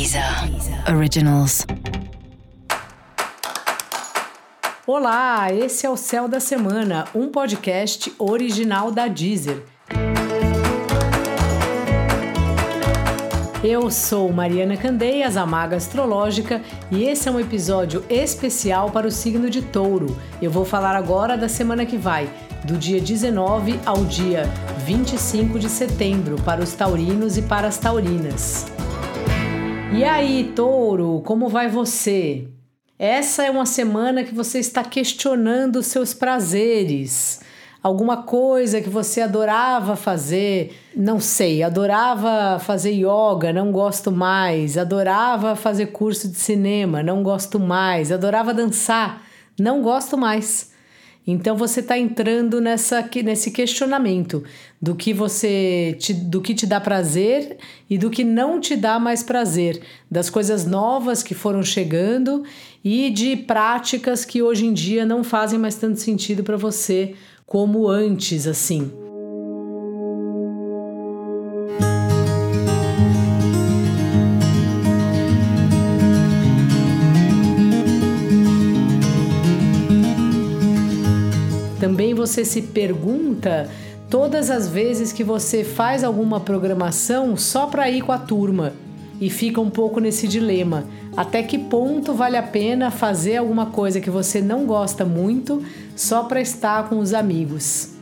Deezer 0.00 0.24
Originals. 0.96 1.66
Olá, 4.86 5.52
esse 5.52 5.84
é 5.84 5.90
o 5.90 5.96
Céu 5.98 6.26
da 6.26 6.40
Semana, 6.40 7.04
um 7.14 7.28
podcast 7.28 8.10
original 8.18 8.90
da 8.90 9.06
Deezer. 9.08 9.62
Eu 13.62 13.90
sou 13.90 14.32
Mariana 14.32 14.74
Candeias, 14.74 15.36
a 15.36 15.44
Maga 15.44 15.76
Astrológica, 15.76 16.62
e 16.90 17.04
esse 17.04 17.28
é 17.28 17.30
um 17.30 17.38
episódio 17.38 18.02
especial 18.08 18.90
para 18.90 19.06
o 19.06 19.10
signo 19.10 19.50
de 19.50 19.60
Touro. 19.60 20.16
Eu 20.40 20.50
vou 20.50 20.64
falar 20.64 20.96
agora 20.96 21.36
da 21.36 21.46
semana 21.46 21.84
que 21.84 21.98
vai, 21.98 22.26
do 22.64 22.78
dia 22.78 23.02
19 23.02 23.78
ao 23.84 24.02
dia 24.06 24.44
25 24.78 25.58
de 25.58 25.68
setembro, 25.68 26.36
para 26.40 26.62
os 26.62 26.72
taurinos 26.72 27.36
e 27.36 27.42
para 27.42 27.68
as 27.68 27.76
taurinas. 27.76 28.79
E 29.92 30.04
aí, 30.04 30.52
Touro, 30.54 31.20
como 31.26 31.48
vai 31.48 31.68
você? 31.68 32.46
Essa 32.96 33.44
é 33.44 33.50
uma 33.50 33.66
semana 33.66 34.22
que 34.22 34.32
você 34.32 34.60
está 34.60 34.84
questionando 34.84 35.76
os 35.76 35.86
seus 35.86 36.14
prazeres. 36.14 37.40
Alguma 37.82 38.22
coisa 38.22 38.80
que 38.80 38.88
você 38.88 39.20
adorava 39.20 39.96
fazer, 39.96 40.78
não 40.94 41.18
sei, 41.18 41.62
adorava 41.62 42.60
fazer 42.60 42.92
yoga, 42.92 43.52
não 43.52 43.72
gosto 43.72 44.12
mais, 44.12 44.78
adorava 44.78 45.56
fazer 45.56 45.86
curso 45.86 46.28
de 46.28 46.36
cinema, 46.36 47.02
não 47.02 47.22
gosto 47.22 47.58
mais, 47.58 48.12
adorava 48.12 48.54
dançar, 48.54 49.22
não 49.58 49.82
gosto 49.82 50.16
mais. 50.16 50.70
Então 51.30 51.56
você 51.56 51.80
está 51.80 51.96
entrando 51.98 52.60
nessa, 52.60 53.08
nesse 53.24 53.50
questionamento 53.50 54.42
do 54.80 54.94
que 54.94 55.12
você 55.12 55.96
te, 55.98 56.12
do 56.12 56.40
que 56.40 56.54
te 56.54 56.66
dá 56.66 56.80
prazer 56.80 57.58
e 57.88 57.96
do 57.96 58.10
que 58.10 58.24
não 58.24 58.60
te 58.60 58.76
dá 58.76 58.98
mais 58.98 59.22
prazer, 59.22 59.80
das 60.10 60.28
coisas 60.28 60.66
novas 60.66 61.22
que 61.22 61.34
foram 61.34 61.62
chegando 61.62 62.44
e 62.82 63.10
de 63.10 63.36
práticas 63.36 64.24
que 64.24 64.42
hoje 64.42 64.66
em 64.66 64.72
dia 64.72 65.04
não 65.06 65.22
fazem 65.22 65.58
mais 65.58 65.76
tanto 65.76 66.00
sentido 66.00 66.42
para 66.42 66.56
você 66.56 67.14
como 67.46 67.88
antes, 67.88 68.46
assim. 68.46 68.99
Também 81.80 82.12
você 82.12 82.44
se 82.44 82.60
pergunta 82.60 83.68
todas 84.10 84.50
as 84.50 84.68
vezes 84.68 85.12
que 85.12 85.24
você 85.24 85.64
faz 85.64 86.04
alguma 86.04 86.38
programação 86.38 87.38
só 87.38 87.66
para 87.66 87.90
ir 87.90 88.02
com 88.02 88.12
a 88.12 88.18
turma 88.18 88.74
e 89.18 89.30
fica 89.30 89.62
um 89.62 89.70
pouco 89.70 89.98
nesse 89.98 90.28
dilema. 90.28 90.84
Até 91.16 91.42
que 91.42 91.58
ponto 91.58 92.12
vale 92.12 92.36
a 92.36 92.42
pena 92.42 92.90
fazer 92.90 93.38
alguma 93.38 93.66
coisa 93.66 93.98
que 93.98 94.10
você 94.10 94.42
não 94.42 94.66
gosta 94.66 95.06
muito 95.06 95.62
só 95.96 96.24
para 96.24 96.40
estar 96.40 96.88
com 96.88 96.98
os 96.98 97.14
amigos? 97.14 97.92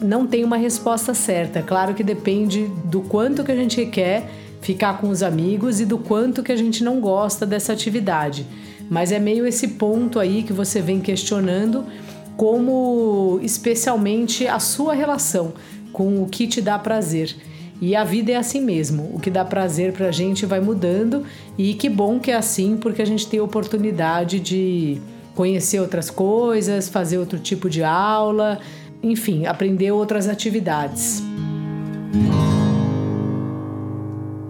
Não 0.00 0.24
tem 0.24 0.44
uma 0.44 0.56
resposta 0.56 1.12
certa. 1.12 1.60
Claro 1.60 1.94
que 1.94 2.04
depende 2.04 2.70
do 2.84 3.00
quanto 3.00 3.42
que 3.42 3.52
a 3.52 3.56
gente 3.56 3.84
quer 3.86 4.28
ficar 4.60 5.00
com 5.00 5.08
os 5.08 5.24
amigos 5.24 5.80
e 5.80 5.84
do 5.84 5.98
quanto 5.98 6.42
que 6.42 6.52
a 6.52 6.56
gente 6.56 6.84
não 6.84 7.00
gosta 7.00 7.44
dessa 7.44 7.72
atividade. 7.72 8.46
Mas 8.88 9.10
é 9.10 9.18
meio 9.18 9.44
esse 9.44 9.68
ponto 9.68 10.20
aí 10.20 10.44
que 10.44 10.52
você 10.52 10.80
vem 10.80 11.00
questionando 11.00 11.84
como 12.36 13.38
especialmente 13.42 14.46
a 14.46 14.58
sua 14.58 14.94
relação 14.94 15.52
com 15.92 16.22
o 16.22 16.28
que 16.28 16.46
te 16.46 16.60
dá 16.60 16.78
prazer. 16.78 17.34
E 17.80 17.96
a 17.96 18.04
vida 18.04 18.32
é 18.32 18.36
assim 18.36 18.60
mesmo, 18.60 19.10
o 19.12 19.18
que 19.18 19.28
dá 19.28 19.44
prazer 19.44 19.92
pra 19.92 20.12
gente 20.12 20.46
vai 20.46 20.60
mudando 20.60 21.24
e 21.58 21.74
que 21.74 21.88
bom 21.88 22.20
que 22.20 22.30
é 22.30 22.36
assim, 22.36 22.76
porque 22.76 23.02
a 23.02 23.04
gente 23.04 23.26
tem 23.26 23.40
a 23.40 23.42
oportunidade 23.42 24.38
de 24.38 25.00
conhecer 25.34 25.80
outras 25.80 26.08
coisas, 26.08 26.88
fazer 26.88 27.18
outro 27.18 27.40
tipo 27.40 27.68
de 27.68 27.82
aula, 27.82 28.60
enfim, 29.02 29.46
aprender 29.46 29.90
outras 29.90 30.28
atividades. 30.28 31.22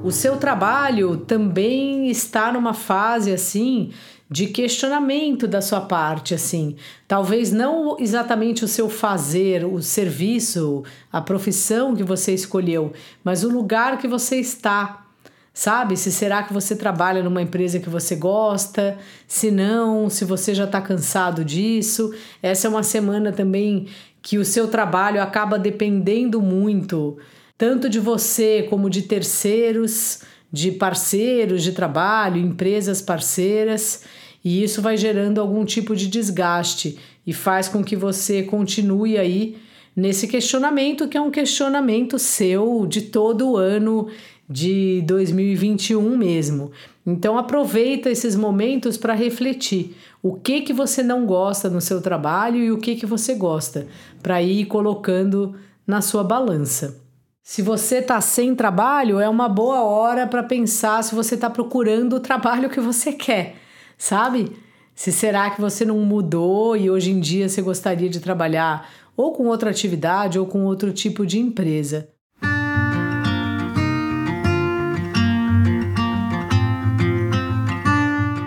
O 0.05 0.11
seu 0.11 0.37
trabalho 0.37 1.17
também 1.17 2.11
está 2.11 2.53
numa 2.53 2.75
fase 2.75 3.33
assim 3.33 3.93
de 4.29 4.47
questionamento 4.47 5.47
da 5.47 5.61
sua 5.61 5.83
parte, 5.83 6.35
assim. 6.35 6.75
Talvez 7.07 7.53
não 7.53 7.97
exatamente 8.01 8.65
o 8.65 8.69
seu 8.69 8.89
fazer, 8.89 9.65
o 9.65 9.81
serviço, 9.81 10.83
a 11.12 11.21
profissão 11.21 11.95
que 11.95 12.03
você 12.03 12.35
escolheu, 12.35 12.93
mas 13.23 13.45
o 13.45 13.49
lugar 13.49 13.99
que 13.99 14.09
você 14.09 14.37
está. 14.37 15.07
Sabe? 15.55 15.99
Se 15.99 16.11
será 16.11 16.43
que 16.43 16.53
você 16.53 16.75
trabalha 16.75 17.23
numa 17.23 17.43
empresa 17.43 17.79
que 17.79 17.91
você 17.91 18.17
gosta? 18.17 18.97
Se 19.29 19.51
não, 19.51 20.09
se 20.09 20.25
você 20.25 20.55
já 20.55 20.65
está 20.65 20.81
cansado 20.81 21.45
disso. 21.45 22.12
Essa 22.43 22.67
é 22.67 22.71
uma 22.71 22.83
semana 22.83 23.31
também 23.31 23.87
que 24.23 24.39
o 24.39 24.45
seu 24.45 24.67
trabalho 24.67 25.23
acaba 25.23 25.59
dependendo 25.59 26.41
muito, 26.41 27.19
tanto 27.62 27.89
de 27.89 28.00
você 28.00 28.67
como 28.69 28.91
de 28.91 29.03
terceiros, 29.03 30.19
de 30.53 30.73
parceiros 30.73 31.62
de 31.62 31.71
trabalho, 31.71 32.37
empresas 32.37 33.00
parceiras 33.00 34.03
e 34.45 34.65
isso 34.65 34.83
vai 34.83 34.97
gerando 34.97 35.41
algum 35.41 35.65
tipo 35.65 35.95
de 35.95 36.09
desgaste 36.09 36.99
e 37.25 37.33
faz 37.33 37.69
com 37.69 37.84
que 37.84 37.95
você 37.95 38.43
continue 38.43 39.17
aí 39.17 39.56
nesse 39.95 40.27
questionamento 40.27 41.06
que 41.06 41.17
é 41.17 41.21
um 41.21 41.31
questionamento 41.31 42.19
seu 42.19 42.84
de 42.84 43.03
todo 43.03 43.53
o 43.53 43.56
ano 43.56 44.09
de 44.50 45.00
2021 45.06 46.19
mesmo. 46.19 46.73
Então 47.06 47.39
aproveita 47.39 48.11
esses 48.11 48.34
momentos 48.34 48.97
para 48.97 49.15
refletir 49.15 49.94
o 50.21 50.34
que 50.34 50.62
que 50.62 50.73
você 50.73 51.00
não 51.00 51.25
gosta 51.27 51.71
no 51.71 51.81
seu 51.81 52.00
trabalho 52.00 52.56
e 52.56 52.73
o 52.73 52.79
que 52.79 52.97
que 52.97 53.06
você 53.06 53.37
gosta, 53.37 53.87
para 54.21 54.43
ir 54.43 54.65
colocando 54.65 55.55
na 55.87 56.00
sua 56.00 56.25
balança. 56.25 57.00
Se 57.43 57.61
você 57.61 57.97
está 57.97 58.21
sem 58.21 58.55
trabalho, 58.55 59.19
é 59.19 59.29
uma 59.29 59.49
boa 59.49 59.83
hora 59.83 60.27
para 60.27 60.43
pensar 60.43 61.03
se 61.03 61.15
você 61.15 61.35
está 61.35 61.51
procurando 61.51 62.17
o 62.17 62.21
trabalho 62.21 62.71
que 62.71 62.81
você 62.81 63.13
quer 63.13 63.57
sabe? 64.03 64.57
Se 64.97 65.13
será 65.13 65.49
que 65.51 65.61
você 65.61 65.85
não 65.85 65.99
mudou 66.01 66.77
e 66.77 66.91
hoje 66.91 67.13
em 67.13 67.21
dia 67.21 67.49
você 67.49 67.63
gostaria 67.63 68.11
de 68.11 68.19
trabalhar 68.19 68.91
ou 69.17 69.33
com 69.33 69.47
outra 69.47 69.71
atividade 69.71 70.41
ou 70.41 70.47
com 70.47 70.65
outro 70.65 70.93
tipo 70.93 71.25
de 71.25 71.39
empresa. 71.39 72.09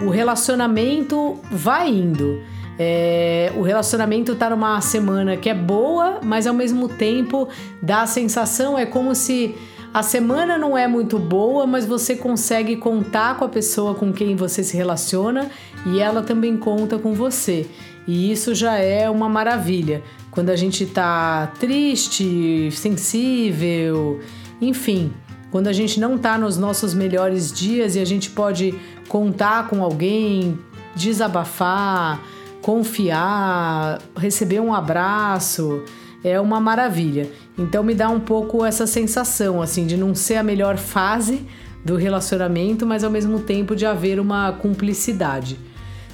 O 0.05 0.09
relacionamento 0.09 1.39
vai 1.49 1.89
indo. 1.89 2.41
É, 2.77 3.53
o 3.55 3.61
relacionamento 3.61 4.35
tá 4.35 4.49
numa 4.49 4.81
semana 4.81 5.37
que 5.37 5.49
é 5.49 5.53
boa, 5.53 6.19
mas 6.23 6.45
ao 6.45 6.53
mesmo 6.53 6.89
tempo 6.89 7.47
dá 7.81 8.01
a 8.01 8.07
sensação, 8.07 8.77
é 8.77 8.85
como 8.85 9.15
se 9.15 9.55
a 9.93 10.03
semana 10.03 10.57
não 10.57 10.77
é 10.77 10.89
muito 10.89 11.17
boa, 11.17 11.65
mas 11.65 11.85
você 11.85 12.17
consegue 12.17 12.75
contar 12.75 13.37
com 13.37 13.45
a 13.45 13.49
pessoa 13.49 13.95
com 13.95 14.11
quem 14.11 14.35
você 14.35 14.61
se 14.61 14.75
relaciona 14.75 15.49
e 15.85 16.01
ela 16.01 16.21
também 16.21 16.57
conta 16.57 16.99
com 16.99 17.13
você. 17.13 17.65
E 18.05 18.29
isso 18.29 18.53
já 18.53 18.77
é 18.77 19.09
uma 19.09 19.29
maravilha. 19.29 20.03
Quando 20.29 20.49
a 20.49 20.55
gente 20.57 20.85
tá 20.85 21.53
triste, 21.59 22.69
sensível, 22.71 24.19
enfim, 24.61 25.13
quando 25.49 25.69
a 25.69 25.73
gente 25.73 25.97
não 25.97 26.17
tá 26.17 26.37
nos 26.37 26.57
nossos 26.57 26.93
melhores 26.93 27.49
dias 27.49 27.95
e 27.95 27.99
a 28.01 28.05
gente 28.05 28.29
pode 28.29 28.77
contar 29.07 29.69
com 29.69 29.81
alguém, 29.81 30.59
desabafar, 30.93 32.21
confiar, 32.65 34.01
receber 34.17 34.59
um 34.59 34.73
abraço, 34.73 35.83
é 36.23 36.41
uma 36.41 36.59
maravilha. 36.59 37.29
Então 37.55 37.83
me 37.83 37.93
dá 37.93 38.09
um 38.09 38.19
pouco 38.19 38.65
essa 38.65 38.87
sensação 38.87 39.61
assim 39.61 39.85
de 39.85 39.95
não 39.95 40.15
ser 40.15 40.37
a 40.37 40.43
melhor 40.43 40.75
fase 40.75 41.45
do 41.85 41.95
relacionamento, 41.95 42.83
mas 42.83 43.03
ao 43.03 43.11
mesmo 43.11 43.39
tempo 43.41 43.75
de 43.75 43.85
haver 43.85 44.19
uma 44.19 44.51
cumplicidade. 44.53 45.59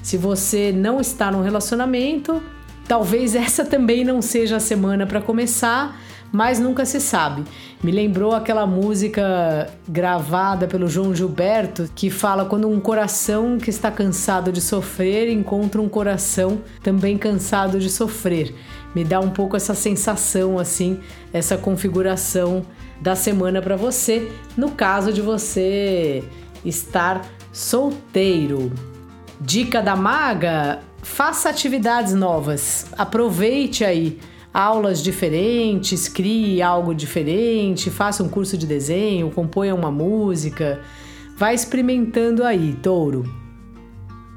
Se 0.04 0.18
você 0.18 0.74
não 0.74 1.00
está 1.00 1.32
num 1.32 1.42
relacionamento, 1.42 2.44
talvez 2.86 3.34
essa 3.34 3.64
também 3.64 4.04
não 4.04 4.22
seja 4.22 4.58
a 4.58 4.60
semana 4.60 5.08
para 5.08 5.22
começar, 5.22 6.02
mas 6.32 6.60
nunca 6.60 6.86
se 6.86 7.00
sabe. 7.02 7.44
Me 7.84 7.92
lembrou 7.92 8.34
aquela 8.34 8.66
música 8.66 9.70
gravada 9.88 10.68
pelo 10.68 10.88
João 10.88 11.14
Gilberto 11.14 11.90
que 11.94 12.10
fala 12.10 12.46
quando 12.46 12.70
um 12.70 12.80
coração 12.80 13.58
que 13.58 13.70
está 13.70 13.92
cansado 13.92 14.52
de 14.52 14.62
sofrer 14.62 15.30
encontra 15.30 15.82
um 15.82 15.90
coração 15.90 16.62
também 16.82 17.18
cansado 17.18 17.80
de 17.80 17.90
sofrer. 17.90 18.56
Me 18.96 19.04
dá 19.04 19.20
um 19.20 19.30
pouco 19.30 19.56
essa 19.56 19.74
sensação 19.74 20.58
assim, 20.58 21.00
essa 21.34 21.58
configuração 21.58 22.66
da 23.02 23.16
semana 23.16 23.62
para 23.62 23.76
você, 23.76 24.32
no 24.56 24.72
caso 24.72 25.12
de 25.12 25.22
você 25.22 26.24
estar 26.64 27.26
solteiro. 27.52 28.72
Dica 29.40 29.82
da 29.82 29.96
maga: 29.96 30.80
faça 31.02 31.50
atividades 31.50 32.14
novas. 32.14 32.86
Aproveite 32.98 33.84
aí 33.84 34.20
aulas 34.54 35.02
diferentes, 35.02 36.08
crie 36.08 36.62
algo 36.62 36.94
diferente, 36.94 37.90
faça 37.90 38.24
um 38.24 38.30
curso 38.30 38.58
de 38.58 38.66
desenho, 38.66 39.32
componha 39.32 39.74
uma 39.74 39.92
música. 39.92 40.82
Vai 41.38 41.56
experimentando 41.56 42.44
aí, 42.44 42.74
touro. 42.82 43.42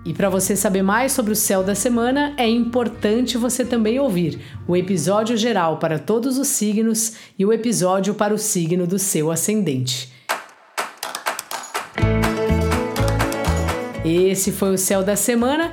E 0.04 0.12
para 0.12 0.28
você 0.28 0.54
saber 0.54 0.82
mais 0.82 1.12
sobre 1.12 1.32
o 1.32 1.36
céu 1.36 1.62
da 1.62 1.74
semana, 1.74 2.34
é 2.36 2.48
importante 2.48 3.38
você 3.38 3.64
também 3.64 3.98
ouvir 3.98 4.38
o 4.68 4.76
episódio 4.76 5.34
geral 5.36 5.78
para 5.78 5.98
todos 5.98 6.36
os 6.36 6.48
signos 6.48 7.14
e 7.38 7.44
o 7.44 7.52
episódio 7.52 8.14
para 8.14 8.34
o 8.34 8.38
signo 8.38 8.86
do 8.86 8.98
seu 8.98 9.30
ascendente. 9.30 10.12
Esse 14.04 14.52
foi 14.52 14.74
o 14.74 14.78
Céu 14.78 15.02
da 15.02 15.16
Semana, 15.16 15.72